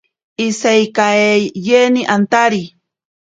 [0.45, 2.61] Iseikaeyeni antari.